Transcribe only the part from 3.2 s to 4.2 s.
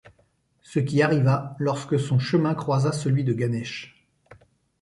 de Ganesh.